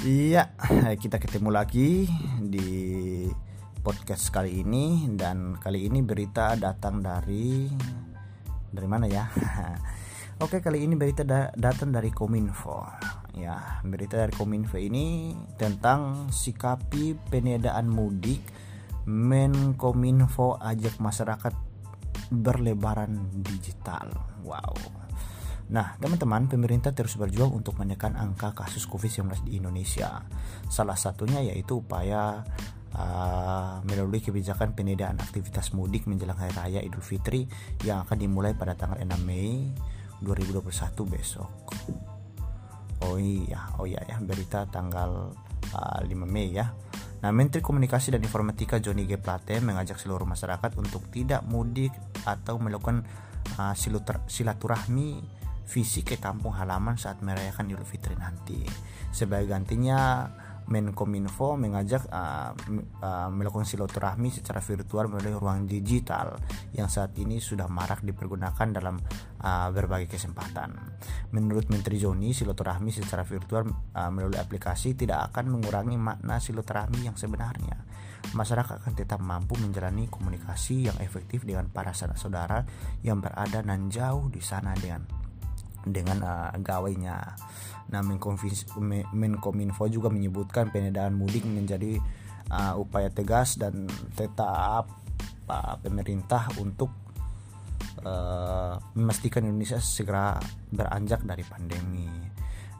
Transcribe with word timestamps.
Iya, 0.00 0.56
kita 1.04 1.20
ketemu 1.20 1.52
lagi 1.52 2.08
di 2.40 3.28
podcast 3.84 4.32
kali 4.32 4.64
ini 4.64 5.04
dan 5.12 5.60
kali 5.60 5.92
ini 5.92 6.00
berita 6.00 6.56
datang 6.56 7.04
dari 7.04 7.68
dari 8.72 8.88
mana 8.88 9.04
ya? 9.04 9.28
Oke, 10.44 10.64
kali 10.64 10.88
ini 10.88 10.96
berita 10.96 11.20
da 11.20 11.52
datang 11.52 11.92
dari 11.92 12.08
Kominfo. 12.16 12.80
Ya, 13.36 13.84
berita 13.84 14.24
dari 14.24 14.32
Kominfo 14.32 14.80
ini 14.80 15.36
tentang 15.60 16.32
sikapi 16.32 17.20
penedaan 17.28 17.92
mudik 17.92 18.40
Menkominfo 19.04 20.56
ajak 20.64 20.96
masyarakat 20.96 21.52
berlebaran 22.32 23.20
digital. 23.44 24.08
Wow 24.48 25.00
Nah, 25.70 25.94
teman-teman, 26.02 26.50
pemerintah 26.50 26.90
terus 26.90 27.14
berjuang 27.14 27.54
untuk 27.54 27.78
menekan 27.78 28.18
angka 28.18 28.50
kasus 28.58 28.90
COVID-19 28.90 29.46
di 29.46 29.62
Indonesia. 29.62 30.26
Salah 30.66 30.98
satunya 30.98 31.38
yaitu 31.46 31.78
upaya 31.78 32.42
uh, 32.98 33.78
melalui 33.86 34.18
kebijakan 34.18 34.74
penedaan 34.74 35.22
aktivitas 35.22 35.70
mudik 35.70 36.10
menjelang 36.10 36.34
Hari 36.34 36.54
Raya 36.58 36.80
Idul 36.82 37.06
Fitri 37.06 37.46
yang 37.86 38.02
akan 38.02 38.18
dimulai 38.18 38.58
pada 38.58 38.74
tanggal 38.74 38.98
6 38.98 39.14
Mei 39.22 39.70
2021 40.26 41.06
besok. 41.06 41.50
Oh 43.06 43.16
iya, 43.16 43.70
oh 43.78 43.86
iya 43.86 44.02
ya, 44.10 44.18
berita 44.18 44.66
tanggal 44.66 45.30
uh, 45.70 46.00
5 46.02 46.10
Mei 46.26 46.50
ya. 46.50 46.66
Nah, 47.22 47.30
Menteri 47.30 47.62
Komunikasi 47.62 48.16
dan 48.16 48.26
Informatika 48.26 48.82
Johnny 48.82 49.06
G. 49.06 49.22
Plate 49.22 49.62
mengajak 49.62 50.02
seluruh 50.02 50.26
masyarakat 50.26 50.74
untuk 50.74 51.06
tidak 51.14 51.46
mudik 51.46 51.94
atau 52.26 52.58
melakukan 52.58 53.06
uh, 53.54 53.76
silaturahmi 54.26 55.38
fisik 55.70 56.12
ke 56.12 56.16
kampung 56.18 56.58
halaman 56.58 56.98
saat 56.98 57.22
merayakan 57.22 57.70
Idul 57.70 57.86
Fitri 57.86 58.18
nanti. 58.18 58.66
Sebagai 59.14 59.54
gantinya, 59.54 60.26
Menkominfo 60.70 61.58
mengajak 61.58 62.06
uh, 62.14 62.54
uh, 63.02 63.26
melakukan 63.26 63.66
silaturahmi 63.66 64.30
secara 64.30 64.62
virtual 64.62 65.10
melalui 65.10 65.34
ruang 65.34 65.66
digital 65.66 66.38
yang 66.70 66.86
saat 66.86 67.10
ini 67.18 67.42
sudah 67.42 67.66
marak 67.66 68.06
dipergunakan 68.06 68.70
dalam 68.70 69.02
uh, 69.42 69.66
berbagai 69.74 70.14
kesempatan. 70.14 70.78
Menurut 71.34 71.66
Menteri 71.74 71.98
Joni, 71.98 72.30
silaturahmi 72.30 72.94
secara 72.94 73.26
virtual 73.26 73.66
uh, 73.66 74.10
melalui 74.14 74.38
aplikasi 74.38 74.94
tidak 74.94 75.34
akan 75.34 75.58
mengurangi 75.58 75.98
makna 75.98 76.38
silaturahmi 76.38 77.02
yang 77.02 77.18
sebenarnya. 77.18 77.74
Masyarakat 78.30 78.86
akan 78.86 78.94
tetap 78.94 79.18
mampu 79.18 79.58
menjalani 79.58 80.06
komunikasi 80.06 80.86
yang 80.86 80.94
efektif 81.02 81.42
dengan 81.42 81.66
para 81.66 81.90
saudara 81.90 82.62
yang 83.02 83.18
berada 83.18 83.58
nan 83.66 83.90
jauh 83.90 84.30
di 84.30 84.38
sana 84.38 84.78
dengan 84.78 85.02
dengan 85.86 86.18
uh, 86.22 86.52
gawainya. 86.60 87.18
Nah, 87.90 88.00
Menkominfo 89.10 89.84
juga 89.90 90.08
menyebutkan 90.12 90.70
penedaan 90.70 91.18
mudik 91.18 91.42
menjadi 91.42 91.98
uh, 92.50 92.78
upaya 92.78 93.10
tegas 93.10 93.58
dan 93.58 93.90
tetap 94.14 94.86
uh, 95.50 95.74
pemerintah 95.82 96.46
untuk 96.62 96.90
uh, 98.06 98.78
memastikan 98.94 99.42
Indonesia 99.42 99.82
segera 99.82 100.38
beranjak 100.70 101.26
dari 101.26 101.42
pandemi. 101.42 102.08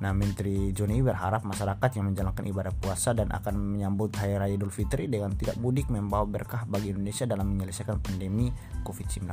Nah, 0.00 0.16
Menteri 0.16 0.72
Joni 0.72 1.04
berharap 1.04 1.44
masyarakat 1.44 2.00
yang 2.00 2.08
menjalankan 2.08 2.44
ibadah 2.48 2.72
puasa 2.72 3.12
dan 3.12 3.28
akan 3.28 3.76
menyambut 3.76 4.16
Hari 4.16 4.40
Raya 4.40 4.56
Idul 4.56 4.72
Fitri 4.72 5.12
dengan 5.12 5.36
tidak 5.36 5.60
mudik 5.60 5.92
membawa 5.92 6.24
berkah 6.24 6.64
bagi 6.64 6.96
Indonesia 6.96 7.28
dalam 7.28 7.52
menyelesaikan 7.52 8.00
pandemi 8.00 8.48
COVID-19. 8.80 9.28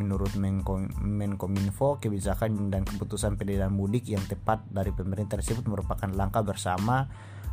Menurut 0.00 0.32
Menko, 0.40 0.80
Menkominfo, 1.04 2.00
kebijakan 2.00 2.72
dan 2.72 2.88
keputusan 2.88 3.36
pendidikan 3.36 3.68
mudik 3.68 4.08
yang 4.08 4.24
tepat 4.24 4.64
dari 4.72 4.96
pemerintah 4.96 5.36
tersebut 5.36 5.68
merupakan 5.68 6.08
langkah 6.08 6.40
bersama 6.40 7.04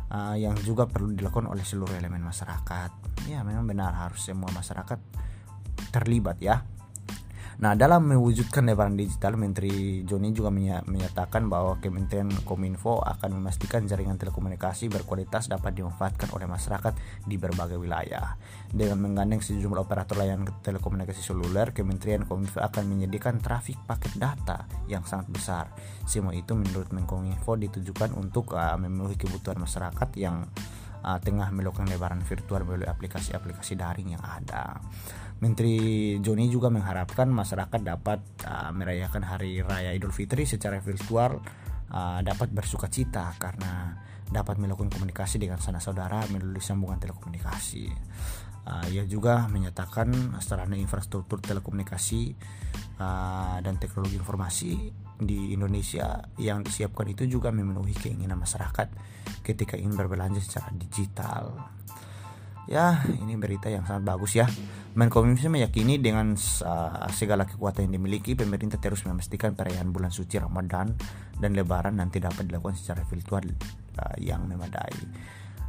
uh, 0.08 0.32
yang 0.32 0.56
juga 0.64 0.88
perlu 0.88 1.12
dilakukan 1.12 1.52
oleh 1.52 1.60
seluruh 1.60 1.92
elemen 1.92 2.24
masyarakat. 2.24 2.90
Ya, 3.28 3.44
memang 3.44 3.68
benar 3.68 3.92
harus 3.92 4.24
semua 4.24 4.48
masyarakat 4.48 4.96
terlibat 5.92 6.40
ya 6.40 6.64
Nah, 7.58 7.74
dalam 7.74 8.06
mewujudkan 8.06 8.62
lebaran 8.70 8.94
digital, 8.94 9.34
Menteri 9.34 10.06
Joni 10.06 10.30
juga 10.30 10.46
menyatakan 10.86 11.50
bahwa 11.50 11.82
Kementerian 11.82 12.30
Kominfo 12.46 13.02
akan 13.02 13.34
memastikan 13.34 13.82
jaringan 13.82 14.14
telekomunikasi 14.14 14.86
berkualitas 14.86 15.50
dapat 15.50 15.74
dimanfaatkan 15.74 16.30
oleh 16.38 16.46
masyarakat 16.46 16.94
di 17.26 17.34
berbagai 17.34 17.74
wilayah. 17.74 18.38
Dengan 18.70 19.02
menggandeng 19.02 19.42
sejumlah 19.42 19.90
operator 19.90 20.22
layanan 20.22 20.46
telekomunikasi 20.62 21.18
seluler, 21.18 21.74
Kementerian 21.74 22.22
Kominfo 22.30 22.62
akan 22.62 22.94
menyediakan 22.94 23.42
trafik 23.42 23.82
paket 23.90 24.14
data 24.14 24.62
yang 24.86 25.02
sangat 25.02 25.26
besar. 25.26 25.64
Semua 26.06 26.38
itu 26.38 26.54
menurut 26.54 26.94
Menkominfo 26.94 27.58
ditujukan 27.58 28.14
untuk 28.14 28.54
uh, 28.54 28.78
memenuhi 28.78 29.18
kebutuhan 29.18 29.58
masyarakat 29.58 30.14
yang 30.14 30.46
uh, 31.04 31.18
tengah 31.22 31.50
melakukan 31.54 31.86
lebaran 31.86 32.22
virtual 32.22 32.64
melalui 32.66 32.88
aplikasi-aplikasi 32.90 33.78
daring 33.78 34.18
yang 34.18 34.24
ada. 34.24 34.78
Menteri 35.38 36.18
Joni 36.18 36.50
juga 36.50 36.66
mengharapkan 36.66 37.30
masyarakat 37.30 37.80
dapat 37.82 38.20
uh, 38.46 38.70
merayakan 38.74 39.22
Hari 39.22 39.62
Raya 39.62 39.94
Idul 39.94 40.10
Fitri 40.10 40.44
secara 40.50 40.82
virtual 40.82 41.38
uh, 41.94 42.20
dapat 42.26 42.50
bersuka 42.50 42.90
cita 42.90 43.30
karena 43.38 43.94
dapat 44.28 44.60
melakukan 44.60 44.92
komunikasi 44.92 45.40
dengan 45.40 45.56
sanak 45.62 45.80
saudara 45.80 46.26
melalui 46.28 46.60
sambungan 46.60 47.00
telekomunikasi. 47.00 47.86
Uh, 48.68 48.86
ia 48.92 49.08
juga 49.08 49.48
menyatakan 49.48 50.36
sarana 50.44 50.76
infrastruktur 50.76 51.40
telekomunikasi 51.40 52.36
uh, 53.00 53.56
dan 53.64 53.80
teknologi 53.80 54.20
informasi 54.20 54.92
di 55.18 55.52
Indonesia 55.54 56.22
yang 56.38 56.62
disiapkan 56.62 57.10
itu 57.10 57.26
juga 57.26 57.50
memenuhi 57.50 57.92
keinginan 57.94 58.38
masyarakat 58.38 58.88
ketika 59.42 59.74
ingin 59.74 59.98
berbelanja 59.98 60.38
secara 60.38 60.70
digital. 60.78 61.58
Ya, 62.68 63.00
ini 63.08 63.32
berita 63.40 63.72
yang 63.72 63.88
sangat 63.88 64.04
bagus 64.04 64.36
ya. 64.36 64.44
Menkominfo 64.92 65.48
meyakini 65.48 65.96
dengan 65.96 66.36
uh, 66.36 67.08
segala 67.08 67.48
kekuatan 67.48 67.88
yang 67.88 67.96
dimiliki, 67.96 68.36
pemerintah 68.36 68.76
terus 68.76 69.08
memastikan 69.08 69.56
perayaan 69.56 69.88
bulan 69.88 70.12
suci 70.12 70.36
Ramadan 70.36 70.92
dan 71.40 71.56
Lebaran 71.56 71.96
nanti 71.96 72.20
dapat 72.20 72.44
dilakukan 72.44 72.76
secara 72.76 73.08
virtual 73.08 73.48
uh, 73.96 74.16
yang 74.20 74.44
memadai. 74.44 74.96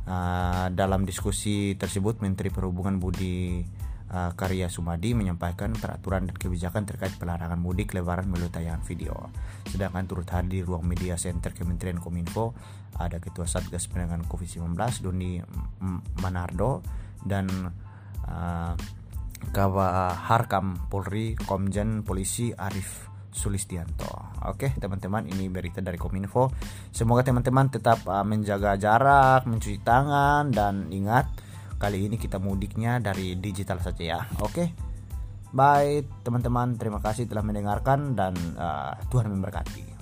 Uh, 0.09 0.67
dalam 0.75 1.07
diskusi 1.07 1.77
tersebut, 1.79 2.19
Menteri 2.19 2.51
Perhubungan 2.51 2.99
Budi 2.99 3.63
uh, 4.09 4.31
Karya 4.33 4.67
Sumadi 4.67 5.13
menyampaikan 5.13 5.73
peraturan 5.73 6.29
dan 6.29 6.35
kebijakan 6.35 6.85
terkait 6.85 7.15
pelarangan 7.17 7.57
mudik 7.57 7.93
lebaran 7.93 8.29
melalui 8.29 8.51
tayangan 8.51 8.83
video. 8.85 9.29
Sedangkan 9.69 10.05
turut 10.09 10.27
hadir 10.29 10.49
di 10.49 10.59
ruang 10.65 10.81
media 10.85 11.13
center 11.15 11.53
Kementerian 11.53 12.01
Kominfo 12.01 12.57
ada 12.97 13.21
Ketua 13.21 13.45
Satgas 13.45 13.85
Penanganan 13.85 14.25
COVID-19 14.25 14.75
Doni 15.05 15.37
Manardo 16.25 16.81
dan 17.21 17.47
uh, 18.25 18.73
Harkam 20.25 20.89
Polri 20.89 21.37
Komjen 21.37 22.01
Polisi 22.01 22.49
Arif 22.51 23.09
Sulistianto. 23.29 24.09
Oke, 24.49 24.73
teman-teman, 24.81 25.29
ini 25.29 25.47
berita 25.53 25.85
dari 25.85 26.01
Kominfo. 26.01 26.49
Semoga 26.89 27.21
teman-teman 27.21 27.69
tetap 27.69 28.01
uh, 28.09 28.25
menjaga 28.25 28.73
jarak, 28.75 29.45
mencuci 29.45 29.85
tangan 29.85 30.49
dan 30.49 30.89
ingat 30.89 31.29
Kali 31.79 32.12
ini 32.12 32.19
kita 32.19 32.44
mudiknya 32.44 33.00
dari 33.00 33.40
digital 33.40 33.79
saja 33.79 34.03
ya. 34.03 34.19
Oke. 34.44 34.75
Bye 35.50 36.06
teman-teman, 36.22 36.78
terima 36.78 37.01
kasih 37.01 37.25
telah 37.25 37.41
mendengarkan 37.41 38.13
dan 38.13 38.35
uh, 38.59 38.94
Tuhan 39.09 39.31
memberkati. 39.34 39.98